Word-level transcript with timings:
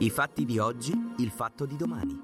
I 0.00 0.10
fatti 0.10 0.44
di 0.44 0.60
oggi, 0.60 0.92
il 1.18 1.30
fatto 1.30 1.66
di 1.66 1.74
domani. 1.74 2.16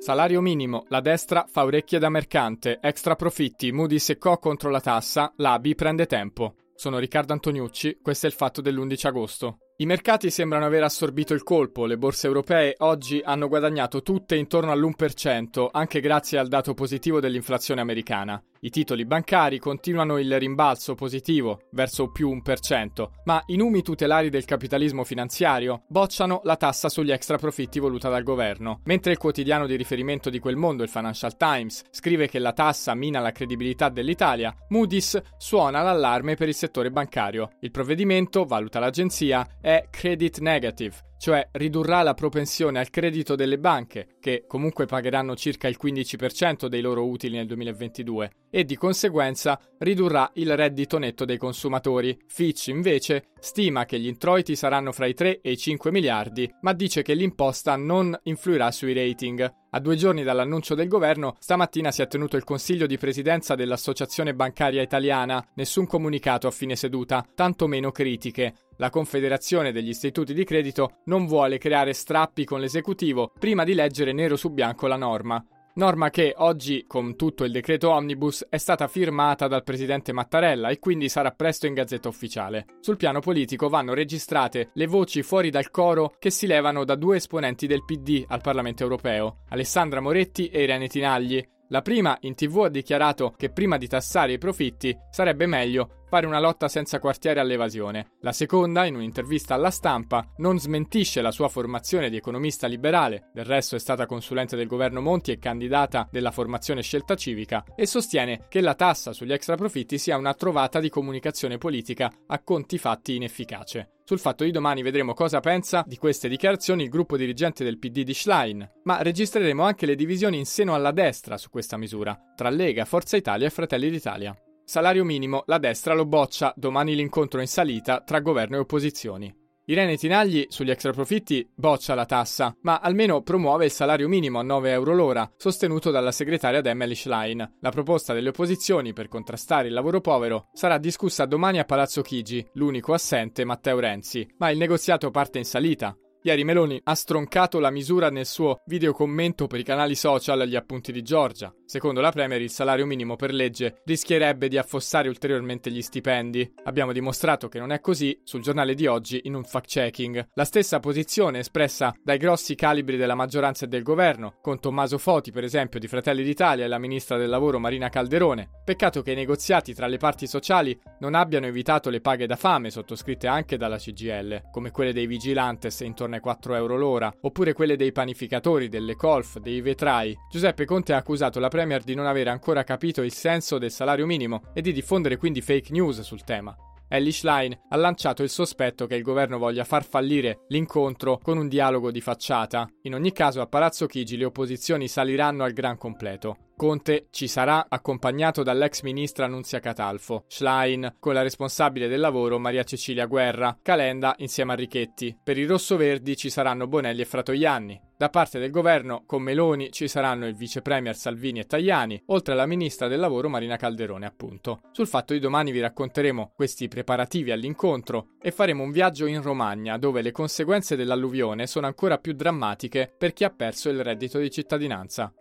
Salario 0.00 0.40
minimo, 0.40 0.84
la 0.88 1.00
destra 1.00 1.46
fa 1.48 1.62
orecchie 1.62 2.00
da 2.00 2.08
mercante, 2.08 2.80
extra 2.82 3.14
profitti, 3.14 3.70
Moody's 3.70 4.08
e 4.10 4.18
Co 4.18 4.38
contro 4.38 4.68
la 4.68 4.80
tassa, 4.80 5.32
l'ABI 5.36 5.76
prende 5.76 6.06
tempo. 6.06 6.56
Sono 6.74 6.98
Riccardo 6.98 7.34
Antoniucci, 7.34 7.98
questo 8.02 8.26
è 8.26 8.30
il 8.30 8.34
fatto 8.34 8.60
dell'11 8.60 9.06
agosto. 9.06 9.58
I 9.76 9.86
mercati 9.86 10.28
sembrano 10.28 10.64
aver 10.64 10.82
assorbito 10.82 11.34
il 11.34 11.44
colpo, 11.44 11.86
le 11.86 11.98
borse 11.98 12.26
europee 12.26 12.74
oggi 12.78 13.20
hanno 13.24 13.46
guadagnato 13.46 14.02
tutte 14.02 14.34
intorno 14.34 14.72
all'1%, 14.72 15.68
anche 15.70 16.00
grazie 16.00 16.38
al 16.38 16.48
dato 16.48 16.74
positivo 16.74 17.20
dell'inflazione 17.20 17.80
americana. 17.80 18.42
I 18.64 18.70
titoli 18.70 19.04
bancari 19.04 19.58
continuano 19.58 20.16
il 20.16 20.38
rimbalzo 20.38 20.94
positivo, 20.94 21.64
verso 21.72 22.10
più 22.10 22.34
1%, 22.34 23.08
ma 23.24 23.42
i 23.48 23.56
numi 23.56 23.82
tutelari 23.82 24.30
del 24.30 24.46
capitalismo 24.46 25.04
finanziario 25.04 25.82
bocciano 25.86 26.40
la 26.44 26.56
tassa 26.56 26.88
sugli 26.88 27.12
extra 27.12 27.36
profitti 27.36 27.78
voluta 27.78 28.08
dal 28.08 28.22
governo, 28.22 28.80
mentre 28.84 29.12
il 29.12 29.18
quotidiano 29.18 29.66
di 29.66 29.76
riferimento 29.76 30.30
di 30.30 30.38
quel 30.38 30.56
mondo, 30.56 30.82
il 30.82 30.88
Financial 30.88 31.36
Times, 31.36 31.82
scrive 31.90 32.26
che 32.26 32.38
la 32.38 32.54
tassa 32.54 32.94
mina 32.94 33.20
la 33.20 33.32
credibilità 33.32 33.90
dell'Italia, 33.90 34.56
Moody's 34.70 35.20
suona 35.36 35.82
l'allarme 35.82 36.34
per 36.34 36.48
il 36.48 36.54
settore 36.54 36.90
bancario. 36.90 37.50
Il 37.60 37.70
provvedimento, 37.70 38.46
valuta 38.46 38.78
l'agenzia, 38.78 39.46
è 39.60 39.88
credit 39.90 40.38
negative, 40.38 40.94
cioè 41.24 41.48
ridurrà 41.52 42.02
la 42.02 42.12
propensione 42.12 42.78
al 42.78 42.90
credito 42.90 43.34
delle 43.34 43.58
banche, 43.58 44.08
che 44.20 44.44
comunque 44.46 44.84
pagheranno 44.84 45.34
circa 45.34 45.68
il 45.68 45.78
15% 45.82 46.66
dei 46.66 46.82
loro 46.82 47.08
utili 47.08 47.36
nel 47.36 47.46
2022, 47.46 48.30
e 48.50 48.64
di 48.66 48.76
conseguenza 48.76 49.58
ridurrà 49.78 50.30
il 50.34 50.54
reddito 50.54 50.98
netto 50.98 51.24
dei 51.24 51.38
consumatori. 51.38 52.14
Fitch 52.26 52.66
invece 52.66 53.28
stima 53.44 53.84
che 53.84 54.00
gli 54.00 54.06
introiti 54.06 54.56
saranno 54.56 54.90
fra 54.90 55.06
i 55.06 55.12
3 55.12 55.42
e 55.42 55.52
i 55.52 55.56
5 55.56 55.92
miliardi, 55.92 56.50
ma 56.62 56.72
dice 56.72 57.02
che 57.02 57.12
l'imposta 57.12 57.76
non 57.76 58.18
influirà 58.24 58.70
sui 58.70 58.94
rating. 58.94 59.52
A 59.70 59.80
due 59.80 59.96
giorni 59.96 60.22
dall'annuncio 60.22 60.74
del 60.74 60.88
governo, 60.88 61.36
stamattina 61.38 61.90
si 61.90 62.00
è 62.00 62.06
tenuto 62.06 62.36
il 62.36 62.44
consiglio 62.44 62.86
di 62.86 62.96
presidenza 62.96 63.54
dell'Associazione 63.54 64.34
Bancaria 64.34 64.80
Italiana. 64.80 65.46
Nessun 65.56 65.86
comunicato 65.86 66.46
a 66.46 66.52
fine 66.52 66.74
seduta, 66.74 67.24
tantomeno 67.34 67.90
critiche. 67.92 68.54
La 68.78 68.88
Confederazione 68.88 69.72
degli 69.72 69.90
Istituti 69.90 70.32
di 70.32 70.44
Credito 70.44 71.00
non 71.04 71.26
vuole 71.26 71.58
creare 71.58 71.92
strappi 71.92 72.44
con 72.44 72.60
l'esecutivo 72.60 73.30
prima 73.38 73.62
di 73.62 73.74
leggere 73.74 74.12
nero 74.12 74.36
su 74.36 74.50
bianco 74.50 74.86
la 74.86 74.96
norma. 74.96 75.44
Norma 75.76 76.08
che 76.08 76.34
oggi, 76.36 76.84
con 76.86 77.16
tutto 77.16 77.42
il 77.42 77.50
decreto 77.50 77.90
omnibus, 77.90 78.46
è 78.48 78.58
stata 78.58 78.86
firmata 78.86 79.48
dal 79.48 79.64
presidente 79.64 80.12
Mattarella 80.12 80.68
e 80.68 80.78
quindi 80.78 81.08
sarà 81.08 81.32
presto 81.32 81.66
in 81.66 81.74
gazzetta 81.74 82.08
ufficiale. 82.08 82.66
Sul 82.78 82.96
piano 82.96 83.18
politico 83.18 83.68
vanno 83.68 83.92
registrate 83.92 84.70
le 84.74 84.86
voci 84.86 85.24
fuori 85.24 85.50
dal 85.50 85.72
coro 85.72 86.14
che 86.20 86.30
si 86.30 86.46
levano 86.46 86.84
da 86.84 86.94
due 86.94 87.16
esponenti 87.16 87.66
del 87.66 87.84
PD 87.84 88.24
al 88.28 88.40
Parlamento 88.40 88.84
europeo, 88.84 89.38
Alessandra 89.48 89.98
Moretti 89.98 90.46
e 90.46 90.62
Irene 90.62 90.86
Tinagli. 90.86 91.44
La 91.70 91.82
prima 91.82 92.16
in 92.20 92.36
tv 92.36 92.58
ha 92.58 92.68
dichiarato 92.68 93.34
che 93.36 93.50
prima 93.50 93.76
di 93.76 93.88
tassare 93.88 94.34
i 94.34 94.38
profitti 94.38 94.96
sarebbe 95.10 95.46
meglio 95.46 96.03
fare 96.14 96.26
una 96.26 96.38
lotta 96.38 96.68
senza 96.68 97.00
quartiere 97.00 97.40
all'evasione. 97.40 98.12
La 98.20 98.30
seconda, 98.30 98.84
in 98.84 98.94
un'intervista 98.94 99.54
alla 99.54 99.72
stampa, 99.72 100.24
non 100.36 100.60
smentisce 100.60 101.20
la 101.20 101.32
sua 101.32 101.48
formazione 101.48 102.08
di 102.08 102.14
economista 102.14 102.68
liberale, 102.68 103.30
del 103.32 103.44
resto 103.44 103.74
è 103.74 103.80
stata 103.80 104.06
consulente 104.06 104.54
del 104.54 104.68
governo 104.68 105.00
Monti 105.00 105.32
e 105.32 105.40
candidata 105.40 106.06
della 106.12 106.30
formazione 106.30 106.82
scelta 106.82 107.16
civica, 107.16 107.64
e 107.74 107.84
sostiene 107.84 108.46
che 108.48 108.60
la 108.60 108.74
tassa 108.74 109.12
sugli 109.12 109.32
extraprofitti 109.32 109.98
sia 109.98 110.16
una 110.16 110.34
trovata 110.34 110.78
di 110.78 110.88
comunicazione 110.88 111.58
politica 111.58 112.12
a 112.28 112.40
conti 112.44 112.78
fatti 112.78 113.16
inefficace. 113.16 113.88
Sul 114.04 114.20
fatto 114.20 114.44
di 114.44 114.52
domani 114.52 114.82
vedremo 114.82 115.14
cosa 115.14 115.40
pensa 115.40 115.82
di 115.84 115.96
queste 115.96 116.28
dichiarazioni 116.28 116.84
il 116.84 116.90
gruppo 116.90 117.16
dirigente 117.16 117.64
del 117.64 117.78
PD 117.80 118.02
di 118.02 118.14
Schlein, 118.14 118.70
ma 118.84 119.02
registreremo 119.02 119.64
anche 119.64 119.86
le 119.86 119.96
divisioni 119.96 120.38
in 120.38 120.46
seno 120.46 120.74
alla 120.74 120.92
destra 120.92 121.38
su 121.38 121.50
questa 121.50 121.76
misura, 121.76 122.16
tra 122.36 122.50
Lega, 122.50 122.84
Forza 122.84 123.16
Italia 123.16 123.48
e 123.48 123.50
Fratelli 123.50 123.90
d'Italia. 123.90 124.36
Salario 124.64 125.04
minimo, 125.04 125.42
la 125.46 125.58
destra 125.58 125.94
lo 125.94 126.06
boccia, 126.06 126.52
domani 126.56 126.94
l'incontro 126.94 127.40
in 127.40 127.46
salita 127.46 128.00
tra 128.00 128.20
governo 128.20 128.56
e 128.56 128.60
opposizioni. 128.60 129.42
Irene 129.66 129.96
Tinagli 129.96 130.46
sugli 130.48 130.70
extraprofitti 130.70 131.48
boccia 131.54 131.94
la 131.94 132.04
tassa, 132.04 132.54
ma 132.62 132.80
almeno 132.80 133.22
promuove 133.22 133.66
il 133.66 133.70
salario 133.70 134.08
minimo 134.08 134.38
a 134.38 134.42
9 134.42 134.70
euro 134.70 134.94
l'ora, 134.94 135.30
sostenuto 135.36 135.90
dalla 135.90 136.12
segretaria 136.12 136.62
Emily 136.62 136.94
Schlein. 136.94 137.56
La 137.60 137.70
proposta 137.70 138.12
delle 138.12 138.28
opposizioni 138.28 138.92
per 138.92 139.08
contrastare 139.08 139.68
il 139.68 139.74
lavoro 139.74 140.00
povero 140.00 140.48
sarà 140.52 140.76
discussa 140.76 141.24
domani 141.24 141.58
a 141.60 141.64
Palazzo 141.64 142.02
Chigi, 142.02 142.46
l'unico 142.54 142.92
assente 142.92 143.44
Matteo 143.44 143.78
Renzi, 143.78 144.28
ma 144.38 144.50
il 144.50 144.58
negoziato 144.58 145.10
parte 145.10 145.38
in 145.38 145.44
salita. 145.44 145.96
Ieri 146.26 146.42
Meloni 146.42 146.80
ha 146.84 146.94
stroncato 146.94 147.58
la 147.58 147.70
misura 147.70 148.08
nel 148.08 148.24
suo 148.24 148.60
videocommento 148.64 149.46
per 149.46 149.60
i 149.60 149.62
canali 149.62 149.94
social 149.94 150.40
agli 150.40 150.56
appunti 150.56 150.90
di 150.90 151.02
Giorgia. 151.02 151.54
Secondo 151.66 152.02
la 152.02 152.10
Premier 152.10 152.42
il 152.42 152.50
salario 152.50 152.84
minimo 152.84 153.16
per 153.16 153.32
legge 153.32 153.80
rischierebbe 153.84 154.48
di 154.48 154.58
affossare 154.58 155.08
ulteriormente 155.08 155.70
gli 155.70 155.80
stipendi. 155.80 156.52
Abbiamo 156.64 156.92
dimostrato 156.92 157.48
che 157.48 157.58
non 157.58 157.72
è 157.72 157.80
così 157.80 158.20
sul 158.22 158.42
giornale 158.42 158.74
di 158.74 158.86
oggi 158.86 159.22
in 159.24 159.34
un 159.34 159.44
fact-checking. 159.44 160.28
La 160.34 160.44
stessa 160.44 160.78
posizione 160.78 161.38
espressa 161.38 161.94
dai 162.02 162.18
grossi 162.18 162.54
calibri 162.54 162.98
della 162.98 163.14
maggioranza 163.14 163.64
e 163.64 163.68
del 163.68 163.82
governo, 163.82 164.36
con 164.42 164.60
Tommaso 164.60 164.98
Foti 164.98 165.32
per 165.32 165.42
esempio 165.42 165.80
di 165.80 165.88
Fratelli 165.88 166.22
d'Italia 166.22 166.66
e 166.66 166.68
la 166.68 166.78
ministra 166.78 167.16
del 167.16 167.30
lavoro 167.30 167.58
Marina 167.58 167.88
Calderone. 167.88 168.62
Peccato 168.62 169.00
che 169.00 169.12
i 169.12 169.16
negoziati 169.16 169.72
tra 169.72 169.86
le 169.86 169.96
parti 169.96 170.26
sociali 170.26 170.78
non 171.00 171.14
abbiano 171.14 171.46
evitato 171.46 171.88
le 171.88 172.02
paghe 172.02 172.26
da 172.26 172.36
fame 172.36 172.70
sottoscritte 172.70 173.26
anche 173.26 173.56
dalla 173.56 173.78
CGL, 173.78 174.50
come 174.52 174.70
quelle 174.70 174.92
dei 174.92 175.06
vigilantes 175.06 175.80
intorno 175.80 176.16
ai 176.16 176.20
4 176.20 176.54
euro 176.56 176.76
l'ora, 176.76 177.12
oppure 177.22 177.54
quelle 177.54 177.76
dei 177.76 177.90
panificatori, 177.90 178.68
delle 178.68 178.96
colf, 178.96 179.38
dei 179.38 179.62
vetrai. 179.62 180.14
Giuseppe 180.30 180.66
Conte 180.66 180.92
ha 180.92 180.98
accusato 180.98 181.40
la 181.40 181.48
Premier 181.48 181.62
di 181.84 181.94
non 181.94 182.06
avere 182.06 182.30
ancora 182.30 182.64
capito 182.64 183.02
il 183.02 183.12
senso 183.12 183.58
del 183.58 183.70
salario 183.70 184.06
minimo 184.06 184.42
e 184.52 184.60
di 184.60 184.72
diffondere 184.72 185.16
quindi 185.16 185.40
fake 185.40 185.72
news 185.72 186.00
sul 186.00 186.24
tema. 186.24 186.56
Ellie 186.88 187.12
Schlein 187.12 187.58
ha 187.70 187.76
lanciato 187.76 188.22
il 188.22 188.28
sospetto 188.28 188.86
che 188.86 188.94
il 188.94 189.02
governo 189.02 189.38
voglia 189.38 189.64
far 189.64 189.84
fallire 189.84 190.40
l'incontro 190.48 191.18
con 191.18 191.38
un 191.38 191.48
dialogo 191.48 191.90
di 191.90 192.00
facciata. 192.00 192.68
In 192.82 192.94
ogni 192.94 193.12
caso 193.12 193.40
a 193.40 193.46
Palazzo 193.46 193.86
Chigi 193.86 194.16
le 194.16 194.26
opposizioni 194.26 194.86
saliranno 194.86 195.42
al 195.42 195.52
gran 195.52 195.76
completo. 195.76 196.36
Conte 196.56 197.08
ci 197.10 197.26
sarà 197.26 197.66
accompagnato 197.68 198.44
dall'ex 198.44 198.82
ministra 198.82 199.26
Nunzia 199.26 199.58
Catalfo, 199.58 200.24
Schlein 200.28 200.96
con 201.00 201.12
la 201.12 201.22
responsabile 201.22 201.88
del 201.88 201.98
lavoro 201.98 202.38
Maria 202.38 202.62
Cecilia 202.62 203.06
Guerra, 203.06 203.58
Calenda 203.60 204.14
insieme 204.18 204.52
a 204.52 204.56
Richetti. 204.56 205.18
Per 205.20 205.36
i 205.36 205.46
rossoverdi 205.46 206.16
ci 206.16 206.30
saranno 206.30 206.68
Bonelli 206.68 207.00
e 207.00 207.06
Fratoianni. 207.06 207.80
Da 207.96 208.08
parte 208.08 208.38
del 208.38 208.50
governo, 208.50 209.02
con 209.04 209.22
Meloni 209.22 209.72
ci 209.72 209.88
saranno 209.88 210.26
il 210.26 210.36
vice 210.36 210.62
premier 210.62 210.94
Salvini 210.94 211.40
e 211.40 211.44
Tajani, 211.44 212.02
oltre 212.06 212.34
alla 212.34 212.46
ministra 212.46 212.86
del 212.86 213.00
lavoro 213.00 213.28
Marina 213.28 213.56
Calderone, 213.56 214.06
appunto. 214.06 214.60
Sul 214.70 214.86
fatto 214.86 215.12
di 215.12 215.18
domani 215.18 215.50
vi 215.50 215.60
racconteremo 215.60 216.32
questi 216.36 216.68
preparativi 216.68 217.32
all'incontro 217.32 218.10
e 218.20 218.30
faremo 218.30 218.62
un 218.62 218.70
viaggio 218.70 219.06
in 219.06 219.22
Romagna, 219.22 219.76
dove 219.76 220.02
le 220.02 220.12
conseguenze 220.12 220.76
dell'alluvione 220.76 221.48
sono 221.48 221.66
ancora 221.66 221.98
più 221.98 222.12
drammatiche 222.12 222.92
per 222.96 223.12
chi 223.12 223.24
ha 223.24 223.30
perso 223.30 223.70
il 223.70 223.82
reddito 223.82 224.18
di 224.18 224.30
cittadinanza. 224.30 225.12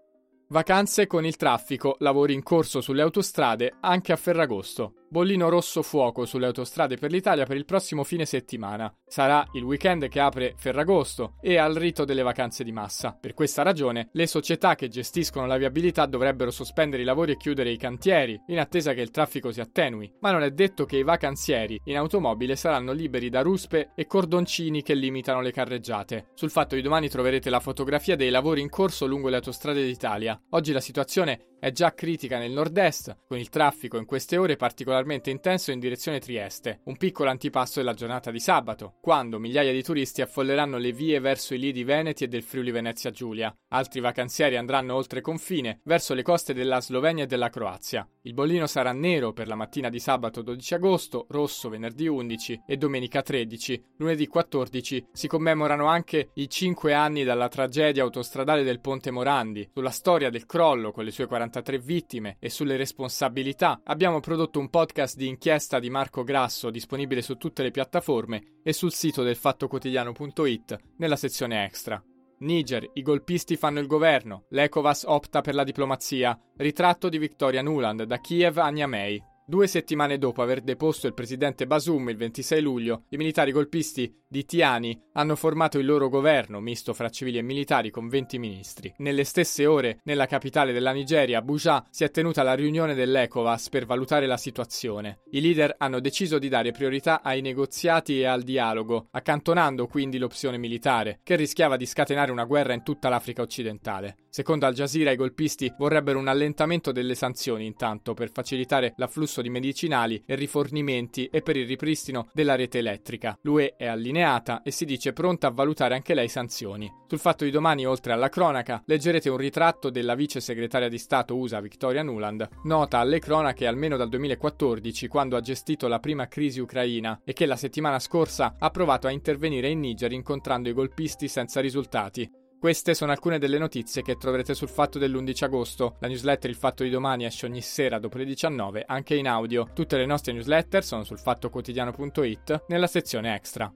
Vacanze 0.54 1.08
con 1.08 1.26
il 1.26 1.36
traffico, 1.36 1.96
lavori 1.98 2.36
in 2.36 2.44
corso 2.44 2.80
sulle 2.80 3.02
autostrade 3.02 3.74
anche 3.80 4.12
a 4.12 4.16
Ferragosto. 4.16 5.03
Bollino 5.14 5.48
rosso 5.48 5.84
fuoco 5.84 6.26
sulle 6.26 6.48
autostrade 6.48 6.98
per 6.98 7.12
l'Italia 7.12 7.46
per 7.46 7.56
il 7.56 7.66
prossimo 7.66 8.04
fine 8.04 8.26
settimana. 8.26 8.92
Sarà 9.06 9.46
il 9.52 9.62
weekend 9.62 10.08
che 10.08 10.20
apre 10.20 10.56
Ferragosto 10.58 11.36
e 11.40 11.58
al 11.58 11.76
rito 11.76 12.04
delle 12.04 12.24
vacanze 12.24 12.64
di 12.64 12.72
massa. 12.72 13.16
Per 13.22 13.36
questa 13.36 13.62
ragione, 13.62 14.10
le 14.14 14.26
società 14.26 14.74
che 14.74 14.88
gestiscono 14.88 15.46
la 15.46 15.58
viabilità 15.58 16.08
dovrebbero 16.08 16.50
sospendere 16.50 17.04
i 17.04 17.06
lavori 17.06 17.34
e 17.34 17.38
chiudere 17.38 17.70
i 17.70 17.78
cantieri, 17.78 18.42
in 18.48 18.58
attesa 18.58 18.94
che 18.94 19.02
il 19.02 19.12
traffico 19.12 19.52
si 19.52 19.62
attenui. 19.62 20.12
Ma 20.22 20.32
non 20.32 20.42
è 20.42 20.50
detto 20.50 20.86
che 20.86 20.98
i 20.98 21.04
vacanzieri 21.04 21.80
in 21.84 21.98
automobile 21.98 22.56
saranno 22.56 22.92
liberi 22.92 23.30
da 23.30 23.42
ruspe 23.42 23.92
e 23.94 24.08
cordoncini 24.08 24.82
che 24.82 24.96
limitano 24.96 25.42
le 25.42 25.52
carreggiate. 25.52 26.30
Sul 26.34 26.50
fatto 26.50 26.74
di 26.74 26.82
domani 26.82 27.08
troverete 27.08 27.52
la 27.52 27.60
fotografia 27.60 28.16
dei 28.16 28.32
lavori 28.32 28.62
in 28.62 28.70
corso 28.70 29.06
lungo 29.06 29.30
le 29.30 29.36
autostrade 29.36 29.86
d'Italia. 29.86 30.42
Oggi 30.50 30.72
la 30.72 30.82
situazione 30.82 31.53
è 31.64 31.72
già 31.72 31.94
critica 31.94 32.38
nel 32.40 32.52
nord-est, 32.52 33.20
con 33.26 33.38
il 33.38 33.48
traffico 33.48 33.98
in 33.98 34.04
queste 34.04 34.36
ore 34.36 34.58
particolarmente 34.58 35.30
intenso 35.30 35.72
in 35.72 35.80
direzione 35.80 36.20
Trieste, 36.20 36.82
un 36.84 36.98
piccolo 36.98 37.30
antipasto 37.30 37.80
della 37.80 37.94
giornata 37.94 38.32
di 38.32 38.40
sabato, 38.42 38.96
quando 39.00 39.40
migliaia 39.40 39.72
di 39.72 39.82
turisti 39.82 40.22
affolleranno 40.22 40.78
le 40.78 40.92
vie 40.92 41.22
verso 41.22 41.54
i 41.54 41.60
lidi 41.60 41.86
veneti 41.86 42.26
e 42.26 42.28
del 42.28 42.44
Friuli 42.44 42.72
Venezia 42.72 43.12
Giulia. 43.12 43.56
Altri 43.70 44.02
vacanzieri 44.02 44.58
andranno 44.58 44.94
oltre 44.94 45.22
confine, 45.22 45.80
verso 45.86 46.14
le 46.14 46.22
coste 46.22 46.54
della 46.54 46.82
Slovenia 46.82 47.24
e 47.24 47.28
della 47.28 47.48
Croazia. 47.48 48.06
Il 48.26 48.34
bollino 48.34 48.68
sarà 48.68 48.94
nero 48.94 49.34
per 49.34 49.48
la 49.48 49.56
mattina 49.56 49.90
di 49.90 50.00
sabato 50.00 50.42
12 50.42 50.76
agosto, 50.76 51.26
rosso 51.28 51.68
venerdì 51.68 52.08
11 52.08 52.62
e 52.66 52.78
domenica 52.78 53.22
13. 53.22 53.84
Lunedì 53.98 54.28
14 54.28 55.08
si 55.12 55.28
commemorano 55.28 55.88
anche 55.88 56.30
i 56.36 56.50
5 56.50 56.94
anni 56.94 57.26
dalla 57.26 57.50
tragedia 57.50 58.04
autostradale 58.04 58.64
del 58.64 58.80
Ponte 58.80 59.12
Morandi. 59.12 59.72
Sulla 59.74 59.90
storia 59.90 60.30
del 60.30 60.46
crollo 60.46 60.94
con 60.94 61.04
le 61.04 61.12
sue 61.12 61.26
43 61.26 61.80
vittime 61.80 62.38
e 62.40 62.50
sulle 62.50 62.78
responsabilità 62.78 63.82
abbiamo 63.84 64.22
prodotto 64.22 64.58
un 64.58 64.70
podcast 64.70 65.18
di 65.18 65.28
inchiesta 65.28 65.80
di 65.80 65.90
Marco 65.90 66.24
Grasso 66.24 66.70
disponibile 66.70 67.22
su 67.22 67.36
tutte 67.36 67.62
le 67.62 67.72
piattaforme 67.72 68.60
e 68.64 68.72
sul 68.72 68.94
sito 68.94 69.24
del 69.24 69.36
fattoquotidiano.it 69.36 70.78
nella 70.96 71.18
sezione 71.18 71.66
extra. 71.66 72.02
Niger, 72.44 72.90
i 72.94 73.02
golpisti 73.02 73.56
fanno 73.56 73.80
il 73.80 73.88
governo, 73.88 74.46
l'Ecovas 74.50 75.06
opta 75.08 75.42
per 75.42 75.56
la 75.56 75.64
diplomazia, 75.64 76.38
ritratto 76.58 77.10
di 77.10 77.18
Victoria 77.18 77.62
Nuland 77.62 78.04
da 78.04 78.20
Kiev 78.20 78.58
a 78.58 78.70
Niamey. 78.70 79.33
Due 79.46 79.68
settimane 79.68 80.18
dopo 80.18 80.42
aver 80.42 80.62
deposto 80.62 81.06
il 81.06 81.14
presidente 81.14 81.68
Basum 81.68 82.08
il 82.08 82.16
26 82.16 82.62
luglio, 82.62 83.04
i 83.10 83.18
militari 83.18 83.52
golpisti 83.52 84.22
di 84.26 84.46
Tiani 84.46 84.98
hanno 85.12 85.36
formato 85.36 85.78
il 85.80 85.86
loro 85.86 86.08
governo, 86.08 86.62
misto 86.62 86.94
fra 86.94 87.10
civili 87.10 87.40
e 87.40 87.42
militari, 87.42 87.92
con 87.92 88.08
20 88.08 88.40
ministri. 88.40 88.94
Nelle 89.00 89.26
stesse 89.26 89.66
ore, 89.66 90.00
nella 90.06 90.28
capitale 90.28 90.72
della 90.72 90.94
Nigeria, 90.94 91.40
Abuja, 91.40 91.86
si 91.90 92.06
è 92.06 92.10
tenuta 92.10 92.42
la 92.42 92.54
riunione 92.54 92.96
dell'ECOWAS 92.96 93.68
per 93.68 93.86
valutare 93.86 94.28
la 94.28 94.38
situazione. 94.38 95.20
I 95.32 95.42
leader 95.42 95.76
hanno 95.78 96.00
deciso 96.00 96.40
di 96.40 96.48
dare 96.48 96.72
priorità 96.72 97.22
ai 97.22 97.42
negoziati 97.42 98.22
e 98.22 98.26
al 98.26 98.44
dialogo, 98.44 99.08
accantonando 99.12 99.88
quindi 99.88 100.18
l'opzione 100.20 100.58
militare, 100.58 101.20
che 101.22 101.36
rischiava 101.36 101.76
di 101.76 101.86
scatenare 101.86 102.32
una 102.32 102.46
guerra 102.46 102.74
in 102.74 102.82
tutta 102.82 103.10
l'Africa 103.10 103.42
occidentale. 103.42 104.16
Secondo 104.36 104.66
Al 104.66 104.74
Jazeera, 104.74 105.12
i 105.12 105.16
golpisti 105.16 105.72
vorrebbero 105.78 106.18
un 106.18 106.28
allentamento 106.28 106.92
delle 106.92 107.14
sanzioni 107.14 107.68
intanto 107.68 108.16
per 108.16 108.32
facilitare 108.32 108.96
l'afflusso 108.98 109.44
di 109.44 109.50
medicinali 109.52 110.24
e 110.26 110.34
rifornimenti 110.34 111.28
e 111.28 111.44
per 111.44 111.56
il 111.56 111.68
ripristino 111.68 112.28
della 112.34 112.56
rete 112.56 112.80
elettrica. 112.80 113.38
L'UE 113.44 113.76
è 113.78 113.86
allineata 113.86 114.64
e 114.64 114.72
si 114.72 114.86
dice 114.86 115.14
pronta 115.14 115.46
a 115.46 115.52
valutare 115.52 115.94
anche 115.94 116.16
lei 116.16 116.30
sanzioni. 116.30 116.92
Sul 117.08 117.20
fatto 117.20 117.44
di 117.44 117.52
domani, 117.52 117.86
oltre 117.86 118.12
alla 118.12 118.30
cronaca, 118.30 118.82
leggerete 118.88 119.30
un 119.30 119.38
ritratto 119.38 119.92
della 119.92 120.16
vice 120.16 120.40
segretaria 120.40 120.90
di 120.90 120.98
Stato 120.98 121.38
USA 121.38 121.60
Victoria 121.60 122.02
Nuland, 122.02 122.50
nota 122.64 122.98
alle 122.98 123.20
cronache 123.20 123.68
almeno 123.68 123.98
dal 123.98 124.10
2014 124.10 125.08
quando 125.10 125.38
ha 125.38 125.42
gestito 125.42 125.88
la 125.88 126.00
prima 126.00 126.28
crisi 126.28 126.60
ucraina 126.60 127.22
e 127.24 127.34
che 127.34 127.46
la 127.46 127.56
settimana 127.56 128.00
scorsa 128.00 128.56
ha 128.58 128.72
provato 128.72 129.06
a 129.06 129.12
intervenire 129.12 129.70
in 129.70 129.82
Niger 129.82 130.12
incontrando 130.12 130.70
i 130.70 130.74
golpisti 130.74 131.28
senza 131.28 131.62
risultati. 131.62 132.42
Queste 132.64 132.94
sono 132.94 133.12
alcune 133.12 133.40
delle 133.40 133.58
notizie 133.58 134.04
che 134.04 134.16
troverete 134.16 134.54
sul 134.54 134.70
fatto 134.70 134.98
dell'11 134.98 135.44
agosto. 135.44 135.98
La 136.00 136.08
newsletter 136.08 136.50
Il 136.50 136.56
Fatto 136.56 136.84
di 136.84 136.90
Domani 136.90 137.26
esce 137.26 137.46
ogni 137.46 137.60
sera 137.60 138.00
dopo 138.00 138.18
le 138.18 138.24
19, 138.24 138.86
anche 138.88 139.16
in 139.16 139.28
audio. 139.28 139.68
Tutte 139.74 139.98
le 139.98 140.06
nostre 140.06 140.32
newsletter 140.32 140.82
sono 140.82 141.04
sul 141.04 141.20
fattoquotidiano.it 141.20 142.64
nella 142.70 142.88
sezione 142.88 143.36
extra. 143.36 143.70